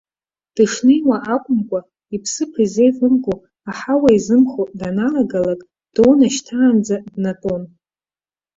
Дышнеиуа 0.55 1.17
акәымкәа, 1.33 1.79
иԥсыԥ 2.15 2.51
изеивымго, 2.63 3.35
аҳауа 3.69 4.09
изымхо 4.17 4.63
даналагалак, 4.79 5.61
доунашьҭаанӡа 5.93 6.95
днатәон. 7.13 7.63